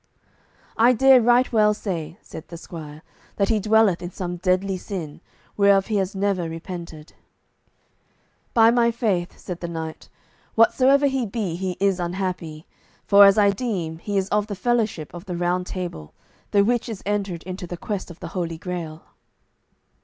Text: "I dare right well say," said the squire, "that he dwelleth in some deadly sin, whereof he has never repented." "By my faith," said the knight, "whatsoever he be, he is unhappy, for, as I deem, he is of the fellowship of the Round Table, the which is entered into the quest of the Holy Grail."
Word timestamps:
"I 0.77 0.93
dare 0.93 1.21
right 1.21 1.53
well 1.53 1.75
say," 1.75 2.17
said 2.23 2.47
the 2.47 2.57
squire, 2.57 3.03
"that 3.35 3.49
he 3.49 3.59
dwelleth 3.59 4.01
in 4.01 4.09
some 4.09 4.37
deadly 4.37 4.75
sin, 4.75 5.21
whereof 5.55 5.85
he 5.85 5.97
has 5.97 6.15
never 6.15 6.49
repented." 6.49 7.13
"By 8.55 8.71
my 8.71 8.89
faith," 8.89 9.37
said 9.37 9.59
the 9.59 9.67
knight, 9.67 10.09
"whatsoever 10.55 11.05
he 11.05 11.27
be, 11.27 11.55
he 11.55 11.77
is 11.79 11.99
unhappy, 11.99 12.65
for, 13.05 13.25
as 13.25 13.37
I 13.37 13.51
deem, 13.51 13.99
he 13.99 14.17
is 14.17 14.27
of 14.29 14.47
the 14.47 14.55
fellowship 14.55 15.13
of 15.13 15.25
the 15.25 15.37
Round 15.37 15.67
Table, 15.67 16.15
the 16.49 16.63
which 16.65 16.89
is 16.89 17.03
entered 17.05 17.43
into 17.43 17.67
the 17.67 17.77
quest 17.77 18.09
of 18.09 18.19
the 18.21 18.29
Holy 18.29 18.57
Grail." 18.57 19.03